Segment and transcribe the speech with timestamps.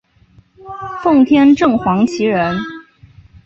[1.03, 2.57] 奉天正黄旗人。